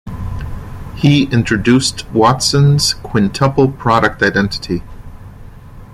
[0.95, 4.81] He introduced Watson's quintuple product identity.